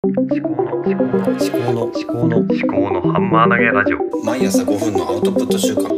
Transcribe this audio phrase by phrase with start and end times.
[0.00, 4.24] 思考の思考の思考の思考の思考のハンマー投げラジオ。
[4.24, 5.88] 毎朝5分のアウトプット週間。
[5.90, 5.92] 思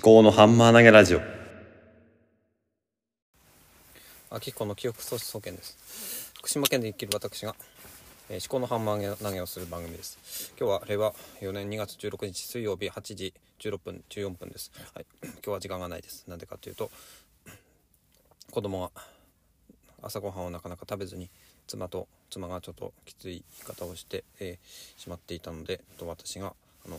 [0.00, 1.20] 考のハンマー投げラジオ。
[4.30, 6.32] 秋子の記憶喪失保険です。
[6.38, 7.56] 福島県で生きる私が、
[8.30, 10.54] えー、思考のハンマー投げをする番組です。
[10.56, 14.70] 今日は令和4年2月16日水曜日8時16分14分です。
[14.94, 15.06] はい。
[15.24, 16.26] 今日は時間がないです。
[16.28, 16.92] なんでかというと
[18.52, 19.17] 子供が
[20.02, 21.30] 朝ごはんをなかなか食べずに
[21.66, 26.54] 妻と妻がちょっときつい言い方をして、えーしまっていたのでと私が
[26.86, 26.98] あの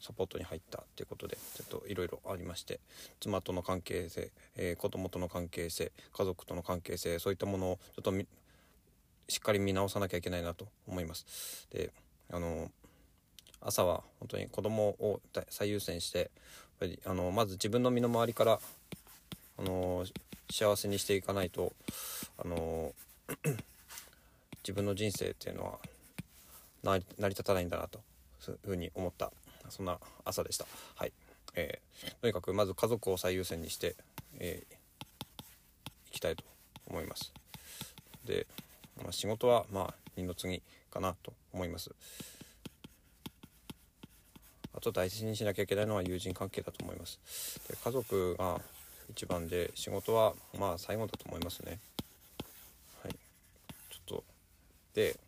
[0.00, 2.80] サポートに入ったっていうことでちょっといろいろありまして
[3.20, 8.12] 妻との関係性、えー子供との関係性家族との関係性そういったものをちょっと
[9.28, 11.66] しっかり見直さなきゃいけないなと思います。
[11.70, 11.90] で
[12.30, 12.70] あの
[13.60, 16.28] 朝は本当に子供を最優先してやっ
[16.80, 18.60] ぱりあのまず自分の身の回りから
[19.58, 20.04] あの
[20.50, 21.72] 幸せにしていかないと
[22.38, 22.92] あの
[24.62, 25.78] 自分の人生っていうのは
[26.82, 27.98] 成り立たないんだなと
[28.50, 29.32] いうふうに思った
[29.68, 30.66] そんな朝でした。
[30.94, 31.12] はい、
[31.54, 33.96] えーとにかくまず家族を最優先にして、
[34.38, 34.78] えー
[36.08, 36.44] いきたいと
[36.86, 37.32] 思います。
[38.24, 38.46] で、
[39.02, 41.90] まあ、仕事はまあ二の次かなと思います。
[44.74, 47.18] あと大事にしなきゃいけないのは友人関係だと思います。
[47.68, 48.60] で家族が
[49.10, 51.78] 一番で仕事はまあ最後だと思いますね。
[53.02, 54.24] はい、ちょっと
[54.94, 55.18] で、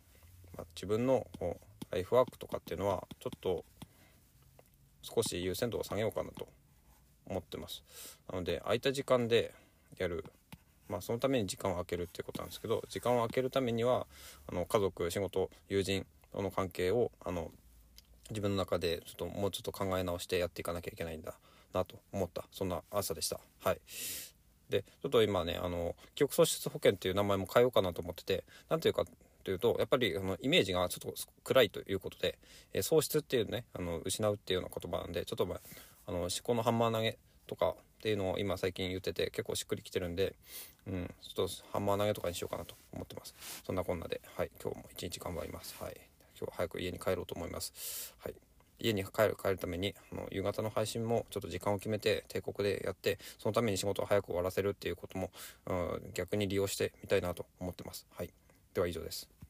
[0.57, 1.27] まあ、自分の
[1.91, 3.65] ライフワークとかっていうのはちょっと
[5.01, 6.47] 少し優先度を下げようかなと
[7.27, 7.83] 思ってます。
[8.31, 9.53] なので空いた時間で
[9.97, 10.25] やる
[10.87, 14.05] まあそのために時間を空けるっていうことなんですけど時間を空けるためには
[14.47, 17.51] あの家族仕事友人との関係をあの
[18.29, 21.33] 自分の中でちょっともうちょっと考え直してやっていかなきゃいけないんだ
[21.73, 22.45] なと思った。
[22.51, 23.39] そんな朝でした。
[23.63, 23.81] はい。
[24.69, 29.03] でちょっと今ねあの記憶喪失保険っていう名前も変えようかなと思っててなんていうか
[29.43, 31.13] というとやっぱりあのイメージがちょっと
[31.43, 32.37] 暗いということで、
[32.73, 35.59] えー喪失っていうねあの失うっていうような言葉なんでちょっとまあ
[36.07, 40.35] あの思考のハンマー投げとかっていうのを今最近言ってて結構しっくりきてるんで、
[40.87, 43.35] うん、ちょっとハンマー投げとかにしようかなと思ってます。
[43.65, 45.75] そんなこんなではい今日も一日頑張ります。
[45.79, 45.93] はい。
[46.39, 48.15] 今日は早く家に帰ろうと思います。
[48.19, 48.50] はい。
[48.81, 55.31] 家に帰る帰るためにあの夕方の配信もちょっと時間を決めて帝国でやってそのために仕事を早く終わらせるっていうことも、
[55.67, 58.05] うん、逆に利用してみたいなと思ってます。
[58.15, 58.29] はい。
[58.73, 59.31] では以上です。